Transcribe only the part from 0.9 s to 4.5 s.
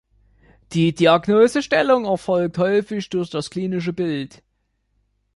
Diagnosestellung erfolgt häufig durch das klinische Bild.